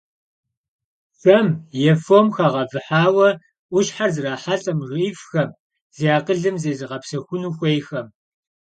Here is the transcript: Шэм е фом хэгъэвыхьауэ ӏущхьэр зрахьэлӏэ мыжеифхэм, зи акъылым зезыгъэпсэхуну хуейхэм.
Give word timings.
Шэм 1.19 1.47
е 1.91 1.93
фом 2.03 2.27
хэгъэвыхьауэ 2.35 3.29
ӏущхьэр 3.69 4.11
зрахьэлӏэ 4.15 4.73
мыжеифхэм, 4.77 5.49
зи 5.95 6.07
акъылым 6.17 6.55
зезыгъэпсэхуну 6.63 7.51
хуейхэм. 7.57 8.07